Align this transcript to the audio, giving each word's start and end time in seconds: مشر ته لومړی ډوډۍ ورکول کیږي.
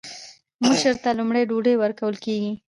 مشر 0.67 0.95
ته 1.03 1.09
لومړی 1.17 1.43
ډوډۍ 1.49 1.75
ورکول 1.79 2.15
کیږي. 2.23 2.51